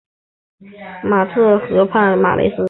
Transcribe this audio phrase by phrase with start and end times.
[1.03, 2.55] 马特河畔马雷斯。